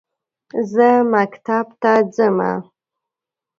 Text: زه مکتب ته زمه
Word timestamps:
زه 0.71 0.87
مکتب 1.13 1.65
ته 1.81 1.93
زمه 2.15 2.51